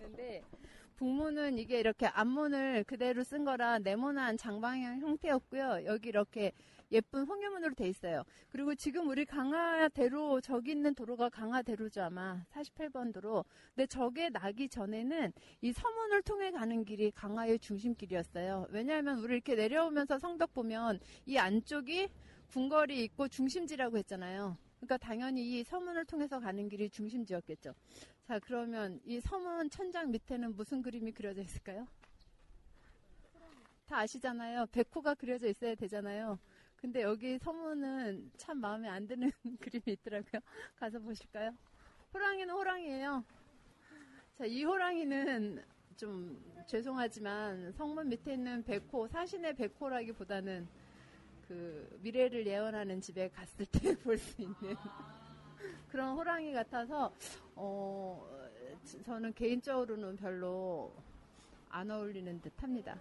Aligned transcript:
있는데 0.00 0.42
북문은 0.96 1.58
이게 1.58 1.80
이렇게 1.80 2.06
앞문을 2.06 2.84
그대로 2.84 3.22
쓴 3.22 3.44
거라 3.44 3.78
네모난 3.78 4.36
장방향 4.36 5.00
형태였고요. 5.00 5.84
여기 5.86 6.08
이렇게 6.08 6.52
예쁜 6.92 7.24
홍유문으로 7.24 7.74
돼 7.74 7.88
있어요. 7.88 8.24
그리고 8.50 8.74
지금 8.74 9.08
우리 9.08 9.24
강화대로 9.24 10.40
저기 10.40 10.72
있는 10.72 10.94
도로가 10.94 11.28
강화대로죠 11.28 12.02
아마 12.02 12.44
48번 12.52 13.14
도로. 13.14 13.44
근데 13.74 13.86
저게 13.86 14.28
나기 14.28 14.68
전에는 14.68 15.32
이 15.62 15.72
서문을 15.72 16.22
통해 16.22 16.50
가는 16.50 16.84
길이 16.84 17.10
강화의 17.12 17.60
중심길이었어요. 17.60 18.66
왜냐하면 18.70 19.20
우리 19.20 19.34
이렇게 19.34 19.54
내려오면서 19.54 20.18
성덕 20.18 20.52
보면 20.52 20.98
이 21.26 21.38
안쪽이 21.38 22.08
궁궐이 22.48 23.04
있고 23.04 23.28
중심지라고 23.28 23.96
했잖아요. 23.98 24.58
그러니까 24.80 24.96
당연히 24.96 25.60
이 25.60 25.62
서문을 25.62 26.06
통해서 26.06 26.40
가는 26.40 26.68
길이 26.68 26.88
중심지였겠죠. 26.88 27.74
자, 28.30 28.38
그러면 28.38 29.00
이 29.04 29.18
서문 29.18 29.68
천장 29.70 30.12
밑에는 30.12 30.54
무슨 30.54 30.82
그림이 30.82 31.10
그려져 31.10 31.42
있을까요? 31.42 31.88
다 33.88 33.98
아시잖아요. 33.98 34.66
백호가 34.66 35.14
그려져 35.14 35.48
있어야 35.48 35.74
되잖아요. 35.74 36.38
근데 36.76 37.02
여기 37.02 37.40
서문은 37.40 38.30
참 38.36 38.58
마음에 38.58 38.88
안 38.88 39.08
드는 39.08 39.32
그림이 39.60 39.82
있더라고요. 39.86 40.40
가서 40.76 41.00
보실까요? 41.00 41.52
호랑이는 42.14 42.54
호랑이에요. 42.54 43.24
자, 44.38 44.44
이 44.44 44.62
호랑이는 44.62 45.64
좀 45.96 46.64
죄송하지만 46.68 47.72
성문 47.72 48.10
밑에 48.10 48.34
있는 48.34 48.62
백호, 48.62 49.08
사신의 49.08 49.56
백호라기보다는 49.56 50.68
그 51.48 51.98
미래를 52.00 52.46
예언하는 52.46 53.00
집에 53.00 53.28
갔을 53.30 53.66
때 53.66 53.92
볼 54.04 54.16
수 54.16 54.40
있는 54.40 54.76
그런 55.90 56.16
호랑이 56.16 56.52
같아서 56.52 57.12
어 57.56 58.24
저는 59.04 59.32
개인적으로는 59.34 60.16
별로 60.16 60.92
안 61.68 61.90
어울리는 61.90 62.40
듯합니다. 62.40 62.96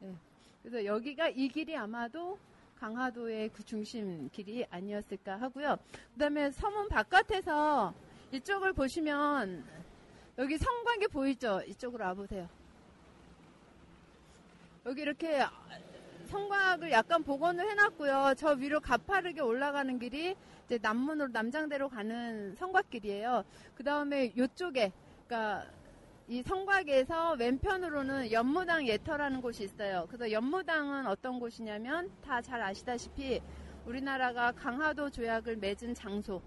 네. 0.00 0.14
그래서 0.62 0.84
여기가 0.84 1.28
이 1.28 1.48
길이 1.48 1.76
아마도 1.76 2.38
강화도의 2.78 3.50
그 3.50 3.62
중심 3.62 4.28
길이 4.30 4.64
아니었을까 4.70 5.36
하고요. 5.36 5.76
그다음에 6.14 6.50
서문 6.50 6.88
바깥에서 6.88 7.94
이쪽을 8.32 8.72
보시면 8.72 9.64
여기 10.38 10.58
성곽이 10.58 11.08
보이죠? 11.08 11.60
이쪽으로 11.66 12.04
와보세요. 12.04 12.48
여기 14.86 15.02
이렇게 15.02 15.44
성곽을 16.26 16.90
약간 16.90 17.22
복원을 17.22 17.70
해놨고요. 17.70 18.34
저 18.36 18.50
위로 18.52 18.80
가파르게 18.80 19.40
올라가는 19.40 19.98
길이 19.98 20.34
이제 20.66 20.78
남문으로 20.82 21.28
남장대로 21.32 21.88
가는 21.88 22.54
성곽길이에요. 22.56 23.44
그 23.74 23.84
다음에 23.84 24.26
이쪽에 24.36 24.92
그러니까 25.26 25.64
이 26.28 26.42
성곽에서 26.42 27.34
왼편으로는 27.34 28.32
연무당 28.32 28.86
예터라는 28.88 29.42
곳이 29.42 29.64
있어요. 29.64 30.06
그래서 30.08 30.30
연무당은 30.32 31.06
어떤 31.06 31.38
곳이냐면 31.38 32.10
다 32.22 32.40
잘 32.40 32.62
아시다시피 32.62 33.40
우리나라가 33.86 34.52
강화도 34.52 35.10
조약을 35.10 35.56
맺은 35.56 35.94
장소. 35.94 36.40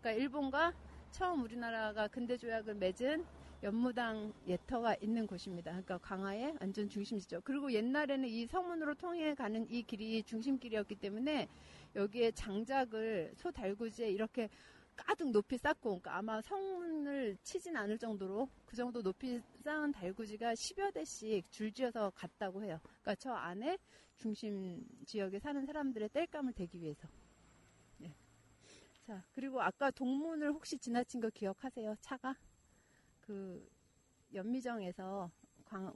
그러니까 0.00 0.22
일본과 0.22 0.72
처음 1.10 1.42
우리나라가 1.42 2.08
근대 2.08 2.36
조약을 2.36 2.74
맺은 2.74 3.24
연무당 3.62 4.32
예터가 4.46 4.96
있는 5.02 5.26
곳입니다. 5.26 5.70
그러니까 5.72 5.98
강화의 5.98 6.54
완전 6.60 6.88
중심지죠. 6.88 7.42
그리고 7.44 7.72
옛날에는 7.72 8.28
이 8.28 8.46
성문으로 8.46 8.94
통해 8.94 9.34
가는 9.34 9.66
이 9.70 9.82
길이 9.82 10.22
중심길이었기 10.22 10.94
때문에 10.96 11.48
여기에 11.94 12.32
장작을 12.32 13.32
소 13.36 13.50
달구지에 13.50 14.10
이렇게 14.10 14.48
가득 14.96 15.30
높이 15.30 15.56
쌓고 15.56 16.00
그러니까 16.00 16.16
아마 16.16 16.40
성문을 16.42 17.38
치진 17.42 17.76
않을 17.76 17.98
정도로 17.98 18.48
그 18.66 18.76
정도 18.76 19.02
높이 19.02 19.40
쌓은 19.64 19.92
달구지가 19.92 20.54
10여 20.54 20.90
대씩 20.92 21.50
줄지어서 21.50 22.10
갔다고 22.14 22.62
해요. 22.62 22.78
그러니까 22.82 23.14
저 23.16 23.32
안에 23.32 23.78
중심 24.16 24.86
지역에 25.06 25.38
사는 25.38 25.64
사람들의 25.64 26.10
땔감을 26.10 26.52
대기 26.52 26.80
위해서. 26.80 27.08
네. 27.96 28.14
자, 29.06 29.24
그리고 29.32 29.62
아까 29.62 29.90
동문을 29.90 30.52
혹시 30.52 30.78
지나친 30.78 31.20
거 31.20 31.30
기억하세요? 31.30 31.96
차가? 32.00 32.36
그 33.20 33.66
연미정에서 34.34 35.30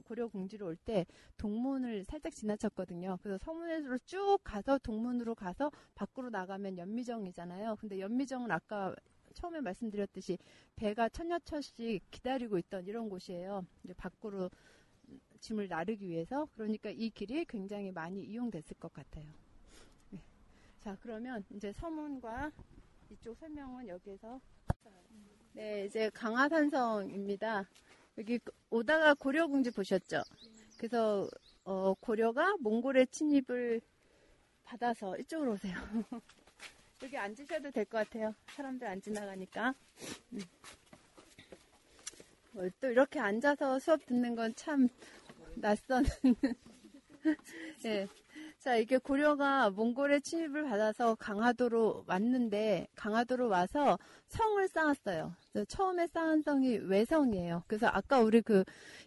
고려 0.05 0.27
궁지로 0.27 0.67
올 0.67 0.75
때 0.85 1.05
동문을 1.37 2.05
살짝 2.05 2.33
지나쳤거든요. 2.33 3.17
그래서 3.23 3.37
서문에서 3.43 3.97
쭉 4.05 4.37
가서 4.43 4.77
동문으로 4.79 5.35
가서 5.35 5.71
밖으로 5.95 6.29
나가면 6.29 6.77
연미정이잖아요. 6.77 7.77
근데 7.77 7.99
연미정은 7.99 8.51
아까 8.51 8.95
처음에 9.33 9.61
말씀드렸듯이 9.61 10.37
배가 10.75 11.09
천여철씩 11.09 12.09
기다리고 12.11 12.57
있던 12.59 12.85
이런 12.87 13.09
곳이에요. 13.09 13.65
이제 13.83 13.93
밖으로 13.93 14.49
짐을 15.39 15.67
나르기 15.67 16.07
위해서 16.07 16.47
그러니까 16.55 16.89
이 16.89 17.09
길이 17.09 17.45
굉장히 17.45 17.91
많이 17.91 18.23
이용됐을 18.23 18.77
것 18.77 18.91
같아요. 18.93 19.25
네. 20.11 20.19
자 20.81 20.97
그러면 21.01 21.43
이제 21.51 21.71
서문과 21.73 22.51
이쪽 23.11 23.35
설명은 23.37 23.87
여기에서 23.87 24.39
네 25.53 25.85
이제 25.85 26.09
강화산성입니다. 26.11 27.65
여기 28.17 28.39
오다가 28.69 29.13
고려궁지 29.13 29.71
보셨죠? 29.71 30.21
그래서 30.77 31.27
어, 31.63 31.93
고려가 31.95 32.55
몽골의 32.59 33.07
침입을 33.07 33.81
받아서 34.63 35.17
이쪽으로 35.17 35.53
오세요. 35.53 35.75
여기 37.03 37.17
앉으셔도 37.17 37.71
될 37.71 37.85
것 37.85 37.97
같아요. 37.99 38.33
사람들 38.55 38.87
안 38.87 39.01
지나가니까. 39.01 39.73
음. 40.33 40.39
어, 42.55 42.67
또 42.79 42.89
이렇게 42.89 43.19
앉아서 43.19 43.79
수업 43.79 44.05
듣는 44.05 44.35
건 44.35 44.53
참 44.55 44.87
낯선. 45.55 46.05
예. 47.85 48.07
자, 48.65 48.77
이게 48.77 48.97
고려가 48.97 49.69
몽골의 49.69 50.21
침입을 50.21 50.63
받아서 50.63 51.13
강화도로 51.13 52.05
왔는데, 52.07 52.87
강화도로 52.95 53.47
와서 53.47 53.99
성을 54.27 54.67
쌓았어요. 54.67 55.35
처음에 55.67 56.07
쌓은 56.07 56.41
성이 56.41 56.77
외성이에요. 56.77 57.61
그래서 57.67 57.85
아까 57.93 58.21
우리 58.21 58.41
그 58.41 58.63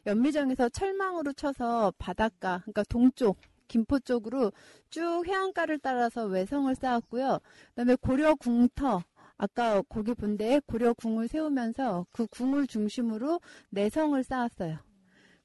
연미정에서 0.07 0.69
철망으로 0.69 1.33
쳐서 1.33 1.93
바닷가, 1.99 2.61
그러니까 2.61 2.85
동쪽, 2.89 3.37
김포 3.67 3.99
쪽으로 3.99 4.53
쭉 4.91 5.25
해안가를 5.27 5.81
따라서 5.81 6.27
외성을 6.27 6.73
쌓았고요. 6.77 7.41
그 7.43 7.75
다음에 7.75 7.97
고려 7.97 8.37
궁터, 8.37 9.03
아까 9.39 9.83
거기 9.89 10.15
본데 10.15 10.61
고려 10.67 10.93
궁을 10.93 11.27
세우면서 11.27 12.07
그 12.13 12.29
궁을 12.29 12.69
중심으로 12.69 13.41
내성을 13.71 14.23
쌓았어요. 14.23 14.88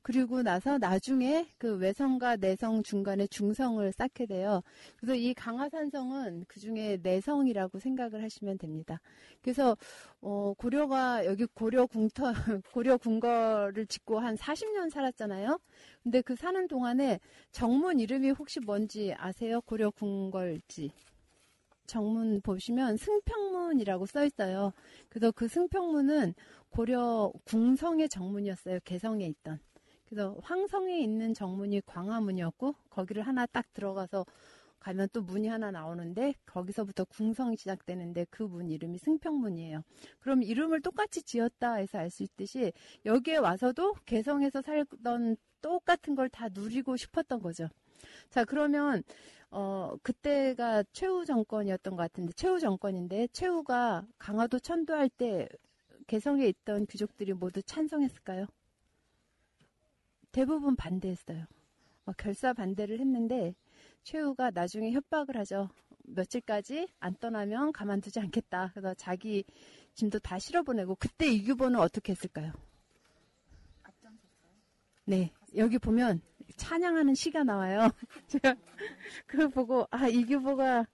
그리고 0.04 0.44
나서 0.44 0.78
나중에 0.78 1.48
그 1.58 1.78
외성과 1.78 2.36
내성 2.36 2.84
중간에 2.84 3.26
중성을 3.26 3.90
쌓게 3.94 4.26
돼요. 4.26 4.62
그래서 4.98 5.16
이 5.16 5.34
강화산성은 5.34 6.46
그 6.50 6.60
중에 6.60 7.00
내성이라고 7.02 7.80
생각을 7.80 8.22
하시면 8.22 8.58
됩니다. 8.58 9.00
그래서 9.42 9.78
어 10.22 10.54
고려가 10.58 11.26
여기 11.26 11.46
고려 11.46 11.86
궁터 11.86 12.34
고려 12.74 12.98
궁궐을 12.98 13.88
짓고 13.88 14.20
한 14.20 14.36
40년 14.36 14.90
살았잖아요. 14.90 15.58
근데 16.04 16.22
그 16.22 16.36
사는 16.36 16.68
동안에 16.68 17.22
정문 17.52 18.00
이름이 18.02 18.32
혹시 18.32 18.60
뭔지 18.60 19.14
아세요? 19.18 19.62
고려 19.62 19.90
궁궐지. 19.90 20.92
정문 21.86 22.42
보시면 22.42 22.98
승평문이라고 22.98 24.06
써 24.06 24.26
있어요. 24.26 24.74
그래서 25.10 25.32
그 25.32 25.48
승평문은 25.48 26.34
고려 26.70 27.32
궁성의 27.46 28.10
정문이었어요. 28.10 28.80
개성에 28.84 29.26
있던. 29.28 29.60
그래서 30.14 30.38
황성에 30.44 31.00
있는 31.00 31.34
정문이 31.34 31.82
광화문이었고 31.86 32.76
거기를 32.90 33.24
하나 33.24 33.46
딱 33.48 33.74
들어가서 33.74 34.26
가면 34.80 35.10
또 35.14 35.22
문이 35.24 35.48
하나 35.48 35.72
나오는데 35.72 36.36
거기서부터 36.46 37.06
궁성이 37.06 37.58
시작되는데 37.58 38.26
그 38.30 38.44
문 38.44 38.70
이름이 38.70 39.00
승평문이에요. 39.00 39.84
그럼 40.20 40.44
이름을 40.44 40.82
똑같이 40.82 41.24
지었다 41.24 41.76
해서 41.76 41.98
알 42.00 42.10
수 42.12 42.24
있듯이 42.24 42.74
여기에 43.06 43.38
와서도 43.38 43.96
개성에서 44.06 44.62
살던 44.62 45.38
똑같은 45.62 46.16
걸 46.16 46.30
다 46.30 46.50
누리고 46.50 46.98
싶었던 46.98 47.42
거죠. 47.42 47.70
자, 48.30 48.46
그러면, 48.46 49.04
어, 49.52 49.96
그때가 50.04 50.84
최후 50.94 51.26
정권이었던 51.26 51.96
것 51.96 52.04
같은데, 52.04 52.34
최후 52.36 52.60
정권인데, 52.60 53.28
최후가 53.34 54.08
강화도 54.20 54.60
천도할 54.60 55.10
때 55.10 55.50
개성에 56.08 56.48
있던 56.48 56.86
귀족들이 56.88 57.34
모두 57.34 57.62
찬성했을까요? 57.64 58.48
대부분 60.34 60.76
반대했어요. 60.76 61.46
어, 62.06 62.12
결사 62.18 62.54
반대를 62.54 63.00
했는데 63.00 63.56
최후가 64.04 64.52
나중에 64.52 64.92
협박을 64.92 65.38
하죠. 65.38 65.70
며칠까지 66.06 66.90
안 67.00 67.16
떠나면 67.16 67.72
가만두지 67.72 68.20
않겠다. 68.20 68.72
그래서 68.74 68.94
자기 68.96 69.46
짐도 69.94 70.20
다 70.20 70.40
실어보내고 70.40 70.96
그때 70.96 71.28
이규보는 71.28 71.80
어떻게 71.80 72.12
했을까요? 72.12 72.52
네, 75.06 75.32
여기 75.56 75.78
보면 75.78 76.22
찬양하는 76.58 77.14
시가 77.14 77.44
나와요. 77.44 77.90
제가 78.28 78.56
그걸 79.28 79.50
보고 79.50 79.88
아 79.92 80.08
이규보가 80.08 80.88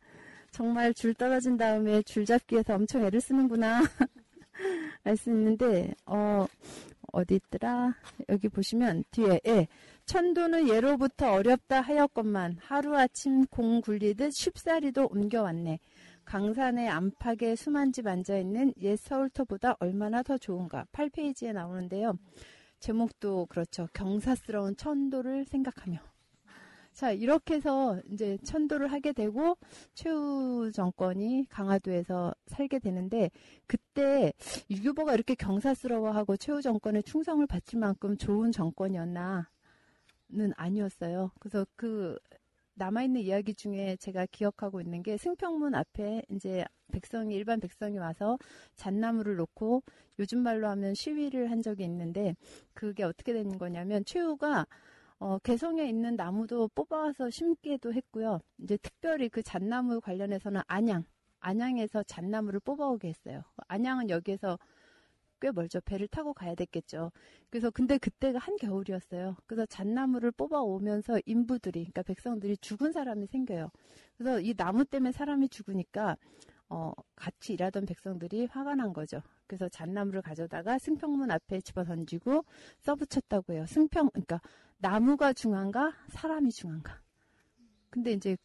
정말 0.52 0.94
줄 0.94 1.14
떨어진 1.14 1.58
다음에 1.58 2.02
줄 2.04 2.26
잡기에서 2.26 2.76
엄청 2.76 3.04
애를 3.04 3.22
쓰는구나 3.22 3.82
알 5.04 5.16
수 5.16 5.30
있는데 5.30 5.94
어 6.06 6.46
어디 7.14 7.36
있더라? 7.36 7.96
여기 8.30 8.50
보시면 8.50 9.04
뒤에 9.12 9.40
예. 9.48 9.68
천도는 10.06 10.70
예로부터 10.70 11.34
어렵다 11.34 11.82
하였건만 11.82 12.58
하루아침 12.60 13.46
공 13.48 13.82
굴리듯 13.82 14.34
쉽사리도 14.34 15.10
옮겨왔네. 15.12 15.80
강산의 16.26 16.90
안팎에 16.90 17.56
수만 17.56 17.92
집 17.92 18.06
앉아있는 18.08 18.74
옛 18.82 18.96
서울터보다 18.98 19.78
얼마나 19.80 20.22
더 20.22 20.38
좋은가. 20.38 20.86
8페이지에 20.92 21.54
나오는데요. 21.54 22.18
제목도 22.80 23.48
그렇죠. 23.48 23.88
경사스러운 23.94 24.76
천도를 24.76 25.46
생각하며. 25.46 26.00
자, 27.00 27.14
이렇게 27.14 27.54
해서 27.54 27.98
이제 28.12 28.38
천도를 28.44 28.92
하게 28.92 29.14
되고 29.14 29.56
최후 29.94 30.70
정권이 30.74 31.46
강화도에서 31.48 32.36
살게 32.48 32.80
되는데 32.80 33.32
그때 33.68 34.34
유교보가 34.70 35.14
이렇게 35.14 35.34
경사스러워하고 35.34 36.36
최후 36.36 36.62
정권에 36.62 37.02
충성을 37.02 37.48
바칠 37.48 37.80
만큼 37.80 38.18
좋은 38.18 38.52
정권이었나는 38.52 39.46
아니었어요. 40.58 41.32
그래서 41.40 41.66
그 41.78 42.20
남아있는 42.74 43.22
이야기 43.22 43.56
중에 43.56 43.96
제가 43.96 44.26
기억하고 44.26 44.82
있는 44.82 45.02
게 45.02 45.16
승평문 45.16 45.76
앞에 45.76 46.24
이제 46.32 46.66
백성이, 46.92 47.34
일반 47.36 47.62
백성이 47.62 47.98
와서 47.98 48.38
잣나무를 48.76 49.38
놓고 49.38 49.84
요즘 50.20 50.40
말로 50.40 50.68
하면 50.68 50.96
시위를 50.96 51.50
한 51.50 51.62
적이 51.62 51.86
있는데 51.86 52.36
그게 52.74 53.04
어떻게 53.04 53.32
된 53.32 53.58
거냐면 53.58 54.04
최후가 54.04 54.66
어, 55.20 55.38
개성에 55.40 55.88
있는 55.88 56.16
나무도 56.16 56.70
뽑아와서 56.70 57.30
심기도 57.30 57.94
했고요. 57.94 58.40
이제 58.60 58.78
특별히 58.78 59.28
그 59.28 59.44
잣나무 59.44 60.00
관련해서는 60.00 60.62
안양, 60.68 61.04
안양에서 61.42 62.04
잣나무를 62.04 62.62
뽑아오게 62.62 63.10
했어요. 63.10 63.44
안양은 63.68 64.10
여기에서 64.10 64.58
꽤 65.42 65.52
멀죠. 65.52 65.80
배를 65.82 66.08
타고 66.08 66.34
가야 66.34 66.56
됐겠죠. 66.56 67.12
그래서 67.50 67.70
근데 67.70 67.98
그때가 67.98 68.40
한겨울이었어요. 68.40 69.36
그래서 69.46 69.66
잣나무를 69.66 70.32
뽑아오면서 70.32 71.22
인부들이, 71.26 71.80
그러니까 71.82 72.04
백성들이 72.04 72.58
죽은 72.58 72.92
사람이 72.92 73.28
생겨요. 73.28 73.72
그래서 74.18 74.42
이 74.42 74.54
나무 74.54 74.86
때문에 74.86 75.12
사람이 75.12 75.50
죽으니까 75.50 76.18
어, 76.70 76.92
같이 77.16 77.54
일하던 77.54 77.86
백성들이 77.86 78.46
화가 78.46 78.76
난 78.76 78.94
거죠. 78.94 79.22
그래서 79.48 79.68
잣나무를 79.70 80.22
가져다가 80.22 80.78
승평문 80.78 81.32
앞에 81.32 81.62
집어 81.62 81.84
던지고 81.84 82.46
써붙였다고 82.80 83.54
해요. 83.54 83.66
승평, 83.66 84.10
그러니까 84.12 84.40
나무가 84.82 85.34
중요한가? 85.34 85.94
사람이 86.10 86.52
중요한가? 86.52 87.02
근데 87.90 88.14
이제 88.14 88.38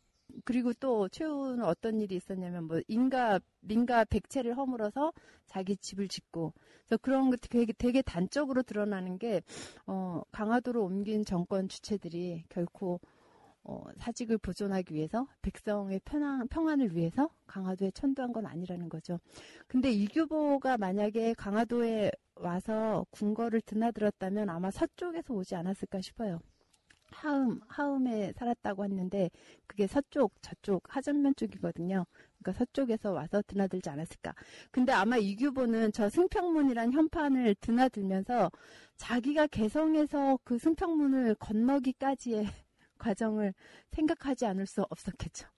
그리고 0.45 0.73
또 0.73 1.09
최후는 1.09 1.65
어떤 1.65 2.01
일이 2.01 2.17
있었냐면 2.17 2.65
뭐 2.65 2.81
인가 2.89 3.39
민가 3.61 4.05
백채를 4.05 4.57
허물어서 4.57 5.13
자기 5.47 5.77
집을 5.77 6.09
짓고 6.09 6.53
그래서 6.87 6.99
그런 7.01 7.31
것 7.31 7.41
되게 7.41 7.73
되게 7.73 8.03
단적으로 8.03 8.65
드러나는 8.65 9.19
게 9.19 9.43
어, 9.87 10.23
강화도로 10.33 10.83
옮긴 10.83 11.25
정권 11.25 11.69
주체들이 11.69 12.45
결코 12.49 13.01
어, 13.63 13.85
사직을 13.97 14.39
보존하기 14.39 14.93
위해서 14.93 15.29
백성의 15.41 16.01
편안, 16.05 16.49
평안을 16.49 16.97
위해서 16.97 17.31
강화도에 17.47 17.93
천도한 17.93 18.33
건 18.33 18.45
아니라는 18.45 18.89
거죠. 18.89 19.21
근데 19.69 19.91
이규보가 19.91 20.79
만약에 20.79 21.35
강화도에 21.35 22.11
와서 22.45 23.07
궁궐을 23.11 23.61
드나들었다면 23.63 24.49
아마 24.51 24.71
서쪽에서 24.71 25.35
오지 25.35 25.55
않았을까 25.55 26.01
싶어요. 26.01 26.41
하음, 27.11 27.61
하음에 27.69 28.33
살았다고 28.33 28.85
했는데 28.85 29.31
그게 29.67 29.87
서쪽, 29.87 30.33
저쪽, 30.43 30.83
하전면 30.95 31.35
쪽이거든요. 31.37 32.05
그러니까 32.39 32.53
서쪽에서 32.59 33.13
와서 33.13 33.43
드나들지 33.47 33.89
않았을까. 33.89 34.35
근데 34.71 34.93
아마 34.93 35.17
이규보는 35.17 35.93
저 35.93 36.09
승평문이란 36.09 36.93
현판을 36.93 37.55
드나들면서 37.61 38.51
자기가 38.97 39.47
개성에서 39.47 40.39
그 40.45 40.59
승평문을 40.59 41.37
건너기까지의 41.37 42.47
과정을 42.99 43.55
생각하지 43.93 44.47
않을 44.47 44.67
수 44.67 44.83
없었겠죠. 44.83 45.49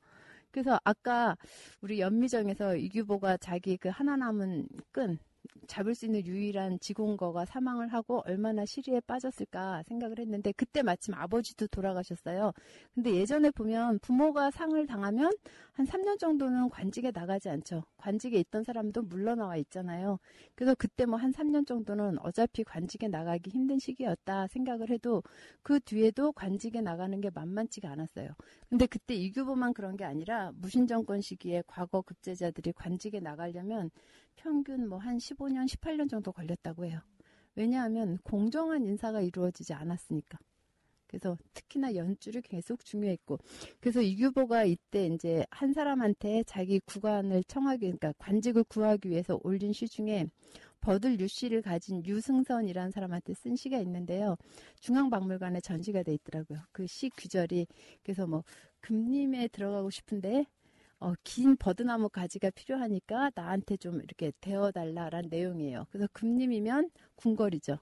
그래서 0.51 0.79
아까 0.85 1.37
우리 1.81 2.01
연미정에서 2.01 2.77
이규보가 2.77 3.37
자기 3.39 3.77
그 3.77 3.89
하나 3.89 4.17
남은 4.17 4.69
끈 4.93 5.19
잡을 5.67 5.95
수 5.95 6.07
있는 6.07 6.25
유일한 6.27 6.79
지공거가 6.81 7.45
사망을 7.45 7.89
하고 7.93 8.23
얼마나 8.27 8.65
시리에 8.65 9.01
빠졌을까 9.01 9.83
생각을 9.85 10.19
했는데 10.21 10.53
그때 10.53 10.83
마침 10.83 11.15
아버지도 11.15 11.67
돌아가셨어요. 11.69 12.53
근데 12.95 13.15
예전에 13.15 13.51
보면 13.51 13.99
부모가 14.01 14.51
상을 14.51 14.87
당하면 14.87 15.33
한 15.73 15.87
3년 15.87 16.19
정도는 16.19 16.71
관직에 16.71 17.11
나가지 17.13 17.49
않죠. 17.49 17.85
관직에 17.97 18.39
있던 18.41 18.63
사람도 18.65 19.03
물러나와 19.03 19.57
있잖아요. 19.57 20.19
그래서 20.55 20.75
그때 20.75 21.05
뭐 21.05 21.17
한 21.19 21.33
3년 21.33 21.67
정도는 21.67 22.19
어차피 22.21 22.63
관직에 22.65 23.09
나가기 23.09 23.51
힘든 23.51 23.79
시기였다 23.79 24.47
생각을 24.49 24.91
해도 24.91 25.23
그 25.63 25.81
뒤에도 25.81 26.33
관직에 26.33 26.81
나가는 26.81 27.21
게 27.21 27.31
만만치가 27.31 27.91
않았어요. 27.91 28.31
근데 28.69 28.87
그때 28.87 29.15
이규보만 29.15 29.73
그런 29.75 29.97
게 29.97 30.05
아니라 30.05 30.53
무신정권 30.57 31.21
시기에 31.21 31.63
과거 31.67 32.03
급제자들이 32.03 32.73
관직에 32.73 33.21
나가려면 33.21 33.91
평균 34.37 34.89
뭐 34.89 34.99
한 34.99 35.19
15년, 35.19 35.67
18년 35.67 36.09
정도 36.09 36.33
걸렸다고 36.33 36.87
해요. 36.87 37.01
왜냐하면 37.55 38.19
공정한 38.23 38.85
인사가 38.85 39.21
이루어지지 39.21 39.73
않았으니까. 39.75 40.39
그래서 41.07 41.39
특히나 41.55 41.95
연줄이 41.95 42.43
계속 42.43 42.85
중요했고, 42.85 43.39
그래서 43.81 44.03
이규보가 44.03 44.65
이때 44.65 45.07
이제 45.07 45.47
한 45.51 45.73
사람한테 45.73 46.43
자기 46.45 46.81
구관을 46.81 47.45
청하기, 47.45 47.81
그러니까 47.81 48.13
관직을 48.19 48.65
구하기 48.65 49.09
위해서 49.11 49.39
올린 49.45 49.73
시 49.73 49.89
중에 49.89 50.27
버들 50.81 51.19
유씨를 51.21 51.63
가진 51.63 52.05
유승선이라는 52.05 52.91
사람한테 52.91 53.35
쓴 53.35 53.57
시가 53.57 53.79
있는데요. 53.79 54.37
중앙박물관에 54.81 55.61
전시가 55.61 56.03
돼 56.03 56.15
있더라고요. 56.15 56.61
그 56.73 56.87
시 56.87 57.11
귀절이 57.17 57.67
그래서 58.03 58.27
뭐 58.27 58.45
금림에 58.81 59.49
들어가고 59.49 59.91
싶은데 59.91 60.47
어, 61.01 61.13
긴 61.25 61.57
버드나무 61.57 62.09
가지가 62.09 62.51
필요하니까 62.51 63.31
나한테 63.35 63.77
좀 63.77 64.03
이렇게 64.03 64.33
대어달라라는 64.41 65.29
내용이에요. 65.31 65.87
그래서 65.91 66.09
금림이면 66.13 66.91
궁궐이죠. 67.17 67.79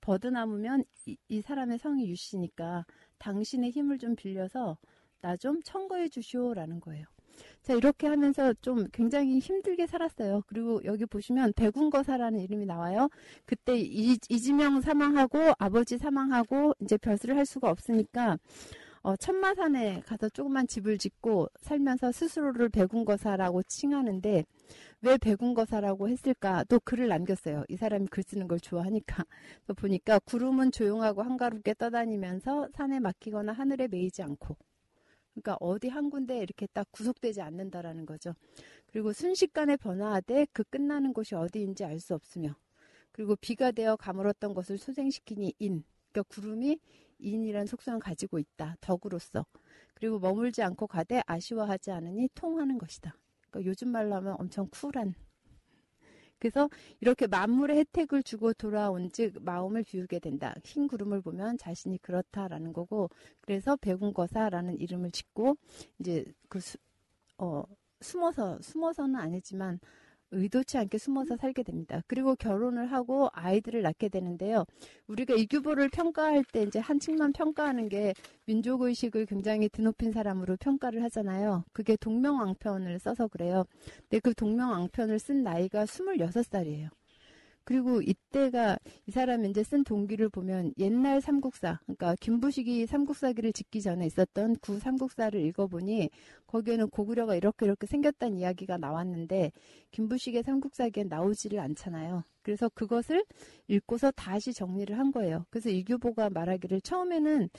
버드나무면 0.00 0.84
이, 1.06 1.16
이 1.28 1.40
사람의 1.42 1.78
성이 1.78 2.08
유씨니까 2.10 2.84
당신의 3.18 3.70
힘을 3.70 3.98
좀 3.98 4.16
빌려서 4.16 4.78
나 5.20 5.36
좀 5.36 5.60
청거해 5.62 6.08
주시오라는 6.08 6.80
거예요. 6.80 7.04
자, 7.62 7.74
이렇게 7.74 8.06
하면서 8.06 8.52
좀 8.62 8.86
굉장히 8.92 9.38
힘들게 9.38 9.86
살았어요. 9.86 10.42
그리고 10.46 10.82
여기 10.84 11.06
보시면 11.06 11.52
대군거사라는 11.54 12.40
이름이 12.40 12.66
나와요. 12.66 13.08
그때 13.46 13.78
이, 13.78 14.18
이지명 14.28 14.80
사망하고 14.80 15.52
아버지 15.58 15.98
사망하고 15.98 16.74
이제 16.82 16.96
별수를 16.98 17.36
할 17.36 17.46
수가 17.46 17.70
없으니까 17.70 18.38
어, 19.02 19.16
천마산에 19.16 20.00
가서 20.00 20.28
조그만 20.28 20.66
집을 20.66 20.98
짓고 20.98 21.48
살면서 21.60 22.12
스스로를 22.12 22.68
백운거사라고 22.68 23.62
칭하는데 23.62 24.44
왜 25.02 25.18
백운거사라고 25.18 26.08
했을까? 26.10 26.64
또 26.64 26.78
글을 26.80 27.08
남겼어요. 27.08 27.64
이 27.68 27.76
사람이 27.76 28.08
글 28.08 28.22
쓰는 28.22 28.46
걸 28.46 28.60
좋아하니까. 28.60 29.24
보니까 29.76 30.18
구름은 30.20 30.72
조용하고 30.72 31.22
한가롭게 31.22 31.74
떠다니면서 31.74 32.68
산에 32.74 33.00
막히거나 33.00 33.52
하늘에 33.52 33.88
매이지 33.88 34.22
않고 34.22 34.56
그러니까 35.32 35.56
어디 35.60 35.88
한 35.88 36.10
군데 36.10 36.38
이렇게 36.40 36.66
딱 36.72 36.86
구속되지 36.92 37.40
않는다라는 37.40 38.04
거죠. 38.04 38.34
그리고 38.86 39.12
순식간에 39.14 39.76
변화하되 39.76 40.46
그 40.52 40.64
끝나는 40.64 41.12
곳이 41.14 41.34
어디인지 41.34 41.84
알 41.84 42.00
수 42.00 42.14
없으며 42.14 42.54
그리고 43.12 43.36
비가 43.36 43.70
되어 43.72 43.96
가물었던 43.96 44.54
것을 44.54 44.78
소생시키니 44.78 45.54
인 45.58 45.84
그러니까 46.12 46.34
구름이 46.34 46.78
인이란 47.20 47.66
속성을 47.66 48.00
가지고 48.00 48.38
있다. 48.38 48.76
덕으로서. 48.80 49.46
그리고 49.94 50.18
머물지 50.18 50.62
않고 50.62 50.86
가되 50.86 51.22
아쉬워하지 51.26 51.90
않으니 51.90 52.28
통하는 52.34 52.78
것이다. 52.78 53.14
그러니까 53.50 53.68
요즘 53.68 53.88
말로 53.88 54.14
하면 54.16 54.36
엄청 54.38 54.68
쿨한. 54.70 55.14
그래서 56.38 56.70
이렇게 57.00 57.26
만물의 57.26 57.76
혜택을 57.76 58.22
주고 58.22 58.54
돌아온 58.54 59.10
즉 59.12 59.34
마음을 59.42 59.84
비우게 59.84 60.20
된다. 60.20 60.54
흰 60.64 60.88
구름을 60.88 61.20
보면 61.20 61.58
자신이 61.58 61.98
그렇다라는 61.98 62.72
거고 62.72 63.10
그래서 63.42 63.76
백운거사라는 63.76 64.80
이름을 64.80 65.10
짓고 65.10 65.58
이제 65.98 66.24
그 66.48 66.60
수, 66.60 66.78
어, 67.36 67.62
숨어서 68.00 68.58
숨어서는 68.62 69.16
아니지만 69.16 69.80
의도치 70.30 70.78
않게 70.78 70.98
숨어서 70.98 71.36
살게 71.36 71.62
됩니다. 71.62 72.02
그리고 72.06 72.34
결혼을 72.34 72.92
하고 72.92 73.28
아이들을 73.32 73.82
낳게 73.82 74.08
되는데요. 74.08 74.64
우리가 75.06 75.34
이규보를 75.34 75.88
평가할 75.88 76.44
때 76.44 76.62
이제 76.62 76.78
한층만 76.78 77.32
평가하는 77.32 77.88
게 77.88 78.14
민족 78.46 78.82
의식을 78.82 79.26
굉장히 79.26 79.68
드높인 79.68 80.12
사람으로 80.12 80.56
평가를 80.56 81.02
하잖아요. 81.04 81.64
그게 81.72 81.96
동명왕편을 81.96 82.98
써서 82.98 83.28
그래요. 83.28 83.64
근데 84.08 84.20
그 84.20 84.34
동명왕편을 84.34 85.18
쓴 85.18 85.42
나이가 85.42 85.84
26살이에요. 85.84 86.90
그리고 87.70 88.02
이때가 88.02 88.80
이 89.06 89.12
사람이 89.12 89.48
이제 89.48 89.62
쓴 89.62 89.84
동기를 89.84 90.28
보면 90.28 90.74
옛날 90.76 91.20
삼국사, 91.20 91.78
그러니까 91.84 92.16
김부식이 92.18 92.84
삼국사기를 92.86 93.52
짓기 93.52 93.80
전에 93.80 94.06
있었던 94.06 94.56
구 94.56 94.80
삼국사를 94.80 95.40
읽어보니 95.40 96.10
거기에는 96.48 96.90
고구려가 96.90 97.36
이렇게 97.36 97.66
이렇게 97.66 97.86
생겼다는 97.86 98.38
이야기가 98.38 98.78
나왔는데 98.78 99.52
김부식의 99.92 100.42
삼국사기엔 100.42 101.06
나오지를 101.06 101.60
않잖아요. 101.60 102.24
그래서 102.42 102.68
그것을 102.70 103.24
읽고서 103.68 104.10
다시 104.10 104.52
정리를 104.52 104.98
한 104.98 105.12
거예요. 105.12 105.46
그래서 105.48 105.70
이규보가 105.70 106.30
말하기를 106.30 106.80
처음에는 106.80 107.50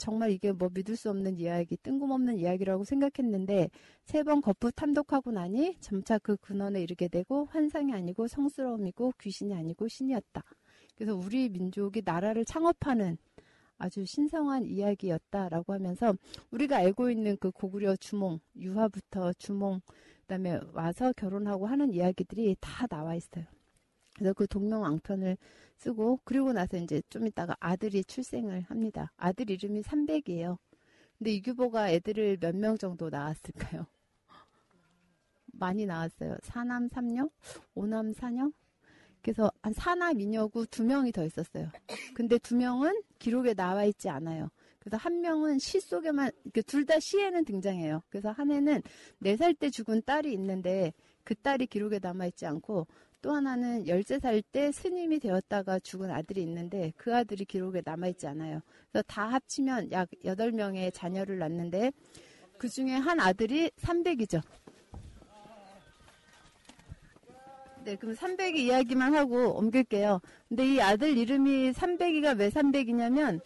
정말 0.00 0.30
이게 0.32 0.50
뭐 0.52 0.70
믿을 0.72 0.96
수 0.96 1.10
없는 1.10 1.38
이야기, 1.38 1.76
뜬금없는 1.76 2.38
이야기라고 2.38 2.84
생각했는데 2.84 3.70
세 4.06 4.22
번 4.24 4.40
거푸 4.40 4.72
탐독하고 4.72 5.30
나니 5.32 5.76
점차 5.80 6.18
그 6.18 6.36
근원에 6.38 6.82
이르게 6.82 7.08
되고 7.08 7.46
환상이 7.50 7.92
아니고 7.92 8.26
성스러움이고 8.28 9.12
귀신이 9.20 9.54
아니고 9.54 9.88
신이었다. 9.88 10.42
그래서 10.96 11.14
우리 11.14 11.48
민족이 11.50 12.02
나라를 12.04 12.44
창업하는 12.44 13.18
아주 13.78 14.04
신성한 14.04 14.64
이야기였다라고 14.66 15.72
하면서 15.74 16.14
우리가 16.50 16.76
알고 16.78 17.10
있는 17.10 17.36
그 17.40 17.50
고구려 17.50 17.96
주몽, 17.96 18.40
유화부터 18.56 19.32
주몽, 19.34 19.80
그다음에 20.22 20.60
와서 20.72 21.12
결혼하고 21.16 21.66
하는 21.66 21.92
이야기들이 21.92 22.56
다 22.60 22.86
나와 22.86 23.14
있어요. 23.14 23.44
그래서 24.20 24.34
그 24.34 24.46
동명 24.46 24.82
왕편을 24.82 25.38
쓰고 25.78 26.20
그리고 26.24 26.52
나서 26.52 26.76
이제 26.76 27.00
좀 27.08 27.26
있다가 27.26 27.56
아들이 27.58 28.04
출생을 28.04 28.60
합니다. 28.68 29.10
아들 29.16 29.48
이름이 29.48 29.82
삼백이에요. 29.82 30.58
근데 31.16 31.32
이규보가 31.32 31.90
애들을 31.90 32.36
몇 32.38 32.54
명 32.54 32.76
정도 32.76 33.08
낳았을까요? 33.08 33.86
많이 35.54 35.86
낳았어요. 35.86 36.36
사남 36.42 36.88
삼녀, 36.88 37.30
오남 37.74 38.12
사녀. 38.12 38.50
그래서 39.22 39.50
한 39.62 39.72
사남 39.72 40.18
미녀구 40.18 40.66
두 40.66 40.84
명이 40.84 41.12
더 41.12 41.24
있었어요. 41.24 41.70
근데 42.14 42.36
두 42.36 42.56
명은 42.56 43.02
기록에 43.18 43.54
나와 43.54 43.84
있지 43.84 44.10
않아요. 44.10 44.50
그래서 44.80 44.98
한 44.98 45.22
명은 45.22 45.58
시 45.60 45.80
속에만 45.80 46.30
둘 46.66 46.84
다 46.84 47.00
시에는 47.00 47.46
등장해요. 47.46 48.02
그래서 48.10 48.32
한 48.32 48.50
해는 48.50 48.82
네 49.18 49.34
살 49.36 49.54
때 49.54 49.70
죽은 49.70 50.02
딸이 50.04 50.30
있는데 50.34 50.92
그 51.24 51.34
딸이 51.34 51.68
기록에 51.68 52.00
남아 52.02 52.26
있지 52.26 52.44
않고 52.44 52.86
또 53.22 53.34
하나는 53.34 53.84
13살 53.84 54.42
때 54.50 54.72
스님이 54.72 55.18
되었다가 55.18 55.78
죽은 55.78 56.10
아들이 56.10 56.42
있는데 56.42 56.92
그 56.96 57.14
아들이 57.14 57.44
기록에 57.44 57.82
남아있지 57.84 58.26
않아요. 58.28 58.60
그래서 58.90 59.04
다 59.06 59.26
합치면 59.26 59.92
약 59.92 60.08
8명의 60.24 60.92
자녀를 60.94 61.38
낳는데 61.38 61.92
그 62.56 62.68
중에 62.68 62.92
한 62.92 63.20
아들이 63.20 63.70
300이죠. 63.80 64.42
네, 67.84 67.96
그럼 67.96 68.14
300이 68.14 68.56
이야기만 68.56 69.14
하고 69.14 69.56
옮길게요. 69.56 70.20
근데 70.48 70.74
이 70.74 70.80
아들 70.80 71.16
이름이 71.16 71.72
300이가 71.72 72.38
왜 72.38 72.50
300이냐면, 72.50 73.40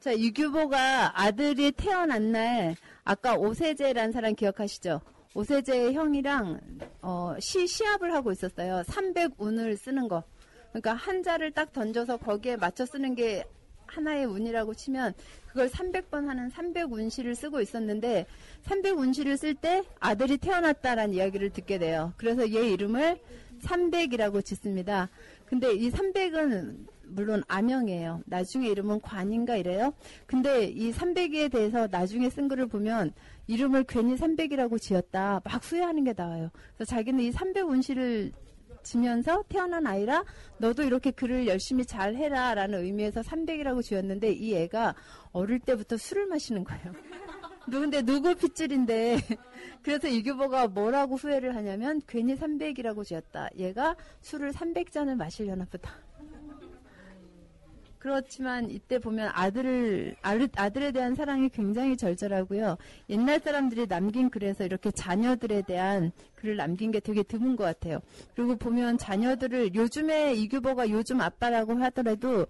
자, 0.00 0.16
유규보가 0.16 1.20
아들이 1.20 1.70
태어난 1.72 2.32
날, 2.32 2.74
아까 3.04 3.34
오세재라는 3.34 4.12
사람 4.12 4.34
기억하시죠? 4.34 5.02
오세재 5.34 5.92
형이랑 5.92 6.60
어, 7.02 7.34
시 7.38 7.66
시합을 7.66 8.12
하고 8.14 8.32
있었어요. 8.32 8.82
300운을 8.86 9.76
쓰는 9.76 10.08
거. 10.08 10.22
그러니까 10.70 10.94
한자를 10.94 11.52
딱 11.52 11.72
던져서 11.72 12.18
거기에 12.18 12.56
맞춰 12.56 12.86
쓰는 12.86 13.14
게 13.14 13.44
하나의 13.86 14.26
운이라고 14.26 14.74
치면 14.74 15.14
그걸 15.48 15.68
300번 15.68 16.26
하는 16.26 16.50
300운시를 16.50 17.34
쓰고 17.34 17.60
있었는데 17.60 18.26
300운시를 18.64 19.36
쓸 19.36 19.54
때 19.54 19.82
아들이 19.98 20.36
태어났다라는 20.36 21.14
이야기를 21.14 21.50
듣게 21.50 21.78
돼요. 21.78 22.12
그래서 22.16 22.50
얘 22.52 22.68
이름을 22.70 23.18
300이라고 23.62 24.44
짓습니다. 24.44 25.08
근데 25.46 25.72
이 25.72 25.90
300은 25.90 26.86
물론 27.08 27.42
아명이에요. 27.48 28.22
나중에 28.26 28.68
이름은 28.68 29.00
관인가 29.00 29.56
이래요. 29.56 29.92
근데 30.26 30.64
이 30.64 30.92
300에 30.92 31.50
대해서 31.50 31.86
나중에 31.90 32.30
쓴 32.30 32.48
글을 32.48 32.66
보면 32.66 33.12
이름을 33.46 33.84
괜히 33.84 34.14
300이라고 34.14 34.80
지었다. 34.80 35.40
막 35.44 35.64
후회하는 35.64 36.04
게 36.04 36.12
나와요. 36.16 36.50
그래서 36.74 36.90
자기는 36.90 37.20
이 37.20 37.32
300 37.32 37.66
운시를 37.66 38.32
지면서 38.82 39.44
태어난 39.48 39.86
아이라 39.86 40.24
너도 40.58 40.82
이렇게 40.82 41.10
글을 41.10 41.46
열심히 41.46 41.84
잘 41.84 42.14
해라 42.14 42.54
라는 42.54 42.82
의미에서 42.84 43.20
300이라고 43.20 43.82
지었는데 43.82 44.32
이 44.32 44.54
애가 44.54 44.94
어릴 45.32 45.58
때부터 45.60 45.96
술을 45.96 46.26
마시는 46.26 46.64
거예요. 46.64 46.92
누군데 47.68 48.02
누구 48.02 48.34
핏줄인데 48.34 49.18
그래서 49.82 50.08
이규보가 50.08 50.68
뭐라고 50.68 51.16
후회를 51.16 51.54
하냐면 51.54 52.00
괜히 52.06 52.34
300이라고 52.34 53.04
지었다. 53.04 53.48
얘가 53.56 53.94
술을 54.22 54.52
300잔을 54.52 55.16
마시려나 55.16 55.66
보다. 55.66 55.92
그렇지만 58.08 58.70
이때 58.70 58.98
보면 58.98 59.30
아들을 59.34 60.16
아들에 60.22 60.92
대한 60.92 61.14
사랑이 61.14 61.50
굉장히 61.50 61.94
절절하고요. 61.94 62.78
옛날 63.10 63.38
사람들이 63.38 63.86
남긴 63.86 64.30
글에서 64.30 64.64
이렇게 64.64 64.90
자녀들에 64.90 65.60
대한 65.62 66.10
글을 66.36 66.56
남긴 66.56 66.90
게 66.90 67.00
되게 67.00 67.22
드문 67.22 67.54
것 67.54 67.64
같아요. 67.64 68.00
그리고 68.34 68.56
보면 68.56 68.96
자녀들을 68.96 69.74
요즘에 69.74 70.32
이규보가 70.36 70.88
요즘 70.88 71.20
아빠라고 71.20 71.74
하더라도 71.74 72.46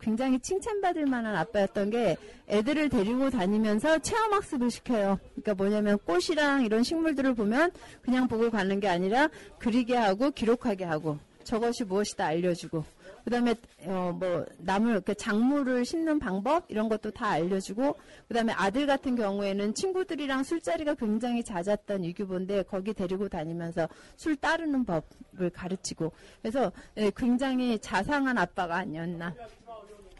굉장히 0.00 0.40
칭찬받을 0.40 1.06
만한 1.06 1.36
아빠였던 1.36 1.90
게 1.90 2.16
애들을 2.48 2.88
데리고 2.88 3.30
다니면서 3.30 4.00
체험학습을 4.00 4.72
시켜요. 4.72 5.20
그러니까 5.36 5.54
뭐냐면 5.54 5.98
꽃이랑 5.98 6.64
이런 6.64 6.82
식물들을 6.82 7.34
보면 7.34 7.70
그냥 8.02 8.26
보고 8.26 8.50
가는 8.50 8.80
게 8.80 8.88
아니라 8.88 9.28
그리게 9.60 9.94
하고 9.94 10.32
기록하게 10.32 10.84
하고 10.84 11.18
저것이 11.44 11.84
무엇이다 11.84 12.26
알려주고 12.26 12.95
그다음에 13.26 13.56
어 13.86 14.12
뭐 14.12 14.46
나물 14.58 14.92
이렇게 14.92 15.12
작물을 15.14 15.84
심는 15.84 16.20
방법 16.20 16.64
이런 16.68 16.88
것도 16.88 17.10
다 17.10 17.30
알려주고 17.30 17.96
그다음에 18.28 18.52
아들 18.52 18.86
같은 18.86 19.16
경우에는 19.16 19.74
친구들이랑 19.74 20.44
술자리가 20.44 20.94
굉장히 20.94 21.42
잦았던 21.42 22.04
이규보인데 22.04 22.62
거기 22.62 22.94
데리고 22.94 23.28
다니면서 23.28 23.88
술 24.16 24.36
따르는 24.36 24.84
법을 24.84 25.50
가르치고 25.50 26.12
그래서 26.40 26.70
예, 26.96 27.10
굉장히 27.16 27.78
자상한 27.80 28.38
아빠가 28.38 28.76
아니었나 28.76 29.34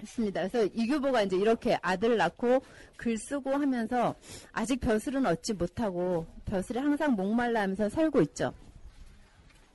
했습니다. 0.00 0.48
그래서 0.48 0.68
이규보가 0.74 1.22
이제 1.22 1.36
이렇게 1.36 1.78
아들 1.82 2.16
낳고 2.16 2.60
글 2.96 3.16
쓰고 3.16 3.50
하면서 3.50 4.14
아직 4.52 4.80
벼슬은 4.80 5.24
얻지 5.26 5.54
못하고 5.54 6.26
벼슬이 6.44 6.78
항상 6.80 7.12
목말라 7.12 7.62
하면서 7.62 7.88
살고 7.88 8.20
있죠. 8.22 8.52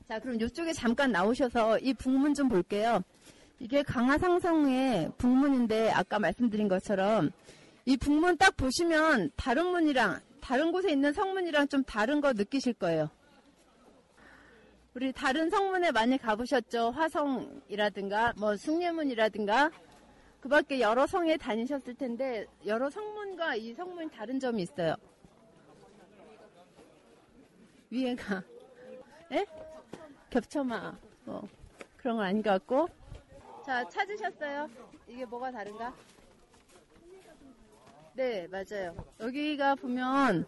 자, 0.08 0.18
그럼 0.18 0.38
이쪽에 0.40 0.74
잠깐 0.74 1.10
나오셔서 1.10 1.78
이 1.78 1.94
북문 1.94 2.34
좀 2.34 2.48
볼게요. 2.48 3.02
이게 3.58 3.82
강화상성의 3.82 5.12
북문인데 5.18 5.90
아까 5.90 6.18
말씀드린 6.18 6.68
것처럼 6.68 7.30
이 7.84 7.96
북문 7.96 8.36
딱 8.36 8.56
보시면 8.56 9.30
다른 9.36 9.66
문이랑 9.66 10.20
다른 10.40 10.72
곳에 10.72 10.90
있는 10.90 11.12
성문이랑 11.12 11.68
좀 11.68 11.84
다른 11.84 12.20
거 12.20 12.32
느끼실 12.32 12.74
거예요. 12.74 13.08
우리 14.94 15.12
다른 15.12 15.48
성문에 15.48 15.92
많이 15.92 16.18
가보셨죠? 16.18 16.90
화성이라든가 16.90 18.34
뭐 18.36 18.56
숭례문이라든가 18.56 19.70
그 20.40 20.48
밖에 20.48 20.80
여러 20.80 21.06
성에 21.06 21.36
다니셨을 21.36 21.94
텐데 21.94 22.44
여러 22.66 22.90
성문과 22.90 23.54
이 23.54 23.72
성문이 23.72 24.10
다른 24.10 24.40
점이 24.40 24.62
있어요. 24.62 24.96
위에가 27.90 28.42
예? 29.30 29.46
겹쳐마 30.28 30.98
뭐 31.24 31.48
그런 31.96 32.16
건 32.16 32.26
아닌 32.26 32.42
것 32.42 32.50
같고 32.50 32.88
자, 33.64 33.88
찾으셨어요? 33.88 34.68
이게 35.06 35.24
뭐가 35.24 35.50
다른가? 35.52 35.94
네, 38.14 38.46
맞아요. 38.48 38.94
여기가 39.20 39.76
보면 39.76 40.46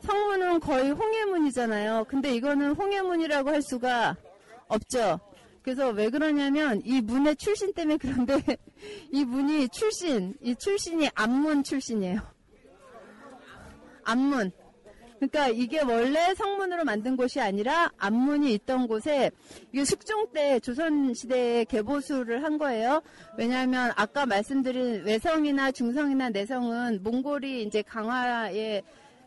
성문은 0.00 0.60
거의 0.60 0.90
홍해문이잖아요. 0.90 2.04
근데 2.08 2.34
이거는 2.34 2.72
홍해문이라고 2.72 3.50
할 3.50 3.62
수가 3.62 4.16
없죠. 4.68 5.20
그래서 5.62 5.90
왜 5.90 6.10
그러냐면 6.10 6.82
이 6.84 7.00
문의 7.00 7.36
출신 7.36 7.72
때문에 7.72 7.98
그런데 7.98 8.34
이 9.10 9.24
문이 9.24 9.68
출신, 9.68 10.34
이 10.40 10.54
출신이 10.54 11.08
앞문 11.14 11.62
출신이에요. 11.62 12.20
앞문. 14.04 14.52
그러니까 15.16 15.48
이게 15.48 15.80
원래 15.82 16.34
성문으로 16.34 16.84
만든 16.84 17.16
곳이 17.16 17.40
아니라 17.40 17.90
앞문이 17.98 18.52
있던 18.54 18.86
곳에 18.86 19.30
이게 19.72 19.84
숙종 19.84 20.30
때 20.32 20.60
조선 20.60 21.14
시대에 21.14 21.64
개보수를 21.64 22.42
한 22.44 22.58
거예요. 22.58 23.02
왜냐하면 23.38 23.92
아까 23.96 24.26
말씀드린 24.26 25.04
외성이나 25.04 25.72
중성이나 25.72 26.30
내성은 26.30 27.02
몽골이 27.02 27.62
이제 27.62 27.82
강화에 27.82 28.82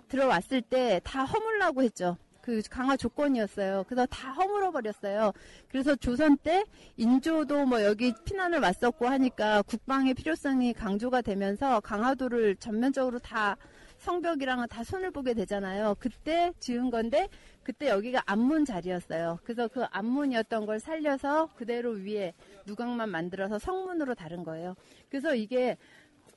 들어왔을 0.07 0.61
때 0.61 0.99
다 1.03 1.23
허물라고 1.23 1.83
했죠. 1.83 2.17
그 2.41 2.61
강화 2.69 2.97
조건이었어요. 2.97 3.83
그래서 3.87 4.05
다 4.07 4.31
허물어 4.31 4.71
버렸어요. 4.71 5.33
그래서 5.69 5.95
조선 5.95 6.35
때 6.37 6.63
인조도 6.97 7.65
뭐 7.65 7.83
여기 7.83 8.13
피난을 8.25 8.59
왔었고 8.59 9.07
하니까 9.07 9.61
국방의 9.63 10.15
필요성이 10.15 10.73
강조가 10.73 11.21
되면서 11.21 11.79
강화도를 11.81 12.55
전면적으로 12.55 13.19
다 13.19 13.55
성벽이랑은 13.99 14.67
다 14.69 14.83
손을 14.83 15.11
보게 15.11 15.33
되잖아요. 15.33 15.95
그때 15.99 16.51
지은 16.59 16.89
건데 16.89 17.29
그때 17.63 17.89
여기가 17.89 18.23
앞문 18.25 18.65
자리였어요. 18.65 19.39
그래서 19.43 19.67
그 19.67 19.83
앞문이었던 19.83 20.65
걸 20.65 20.79
살려서 20.79 21.49
그대로 21.55 21.91
위에 21.91 22.33
누각만 22.65 23.09
만들어서 23.09 23.59
성문으로 23.59 24.15
다른 24.15 24.43
거예요. 24.43 24.75
그래서 25.09 25.35
이게 25.35 25.77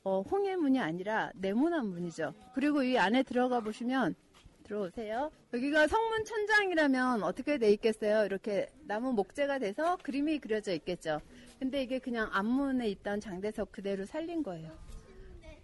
어, 0.04 0.20
홍해문이 0.22 0.80
아니라 0.80 1.30
네모난 1.36 1.86
문이죠. 1.86 2.34
그리고 2.54 2.82
이 2.82 2.98
안에 2.98 3.22
들어가 3.22 3.60
보시면 3.60 4.16
들어오세요. 4.64 5.30
여기가 5.52 5.86
성문 5.86 6.24
천장이라면 6.24 7.22
어떻게 7.22 7.58
돼 7.58 7.70
있겠어요? 7.72 8.24
이렇게 8.24 8.68
나무 8.86 9.12
목재가 9.12 9.58
돼서 9.58 9.96
그림이 10.02 10.38
그려져 10.38 10.72
있겠죠. 10.72 11.20
근데 11.58 11.82
이게 11.82 11.98
그냥 11.98 12.28
앞문에 12.32 12.88
있던 12.88 13.20
장대석 13.20 13.70
그대로 13.70 14.04
살린 14.04 14.42
거예요. 14.42 14.76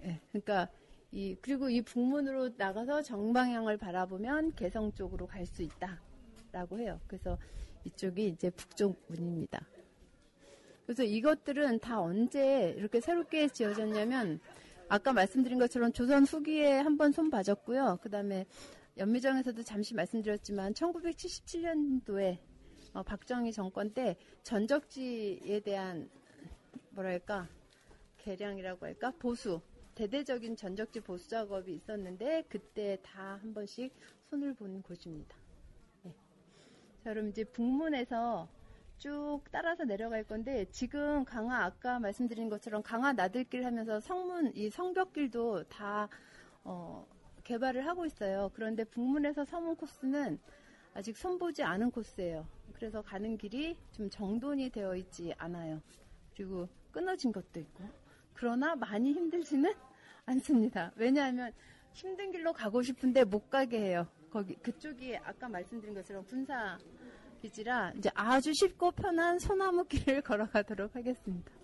예, 0.04 0.20
그러니까 0.30 0.68
이 1.10 1.36
그리고 1.40 1.68
이 1.70 1.80
북문으로 1.82 2.50
나가서 2.56 3.02
정방향을 3.02 3.76
바라보면 3.78 4.54
개성 4.54 4.92
쪽으로 4.92 5.26
갈 5.26 5.46
수 5.46 5.62
있다 5.62 6.00
라고 6.52 6.78
해요. 6.78 7.00
그래서 7.06 7.38
이쪽이 7.84 8.28
이제 8.28 8.50
북쪽 8.50 9.00
문입니다. 9.08 9.66
그래서 10.84 11.02
이것들은 11.04 11.80
다 11.80 12.00
언제 12.00 12.74
이렇게 12.76 13.00
새롭게 13.00 13.48
지어졌냐면 13.48 14.40
아까 14.88 15.12
말씀드린 15.12 15.58
것처럼 15.58 15.92
조선 15.92 16.24
후기에 16.24 16.78
한 16.80 16.96
번 16.96 17.12
손 17.12 17.30
봐줬고요. 17.30 17.98
그 18.02 18.08
다음에 18.10 18.46
연미정에서도 18.96 19.62
잠시 19.62 19.94
말씀드렸지만 19.94 20.72
1977년도에 20.74 22.38
어, 22.94 23.02
박정희 23.02 23.52
정권 23.52 23.92
때 23.92 24.16
전적지에 24.42 25.60
대한 25.60 26.08
뭐랄까 26.90 27.48
개량이라고 28.18 28.86
할까 28.86 29.12
보수 29.18 29.60
대대적인 29.98 30.54
전적지 30.54 31.00
보수 31.00 31.28
작업이 31.28 31.74
있었는데 31.74 32.44
그때 32.48 32.98
다 33.02 33.40
한 33.42 33.52
번씩 33.52 33.92
손을 34.30 34.54
본 34.54 34.80
곳입니다. 34.82 35.36
네. 36.04 36.14
자, 37.02 37.12
그럼 37.12 37.30
이제 37.30 37.42
북문에서 37.42 38.48
쭉 38.98 39.40
따라서 39.50 39.84
내려갈 39.84 40.22
건데 40.22 40.66
지금 40.70 41.24
강화 41.24 41.64
아까 41.64 41.98
말씀드린 41.98 42.48
것처럼 42.48 42.82
강화 42.84 43.12
나들길 43.12 43.64
하면서 43.66 43.98
성문 43.98 44.52
이 44.54 44.70
성벽길도 44.70 45.64
다 45.64 46.08
어, 46.62 47.04
개발을 47.42 47.84
하고 47.84 48.06
있어요. 48.06 48.52
그런데 48.54 48.84
북문에서 48.84 49.44
서문 49.44 49.74
코스는 49.74 50.38
아직 50.94 51.16
손보지 51.16 51.64
않은 51.64 51.90
코스예요. 51.90 52.46
그래서 52.74 53.02
가는 53.02 53.36
길이 53.36 53.76
좀 53.90 54.08
정돈이 54.08 54.70
되어 54.70 54.94
있지 54.94 55.34
않아요. 55.38 55.82
그리고 56.36 56.68
끊어진 56.92 57.32
것도 57.32 57.58
있고. 57.58 57.84
그러나 58.34 58.76
많이 58.76 59.12
힘들지는 59.12 59.74
않습니다. 60.28 60.92
왜냐하면 60.96 61.52
힘든 61.92 62.30
길로 62.30 62.52
가고 62.52 62.82
싶은데 62.82 63.24
못 63.24 63.50
가게 63.50 63.78
해요. 63.80 64.06
거기 64.30 64.54
그쪽이 64.56 65.16
아까 65.18 65.48
말씀드린 65.48 65.94
것처럼 65.94 66.24
군사 66.26 66.78
기지라 67.40 67.92
이제 67.96 68.10
아주 68.14 68.52
쉽고 68.52 68.92
편한 68.92 69.38
소나무 69.38 69.84
길을 69.84 70.22
걸어가도록 70.22 70.94
하겠습니다. 70.94 71.57